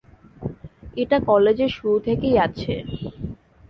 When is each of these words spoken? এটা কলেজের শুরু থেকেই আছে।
এটা 0.97 1.17
কলেজের 1.29 1.71
শুরু 1.77 1.97
থেকেই 2.07 2.35
আছে। 2.39 2.73